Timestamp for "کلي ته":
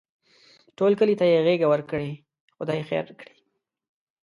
0.99-1.25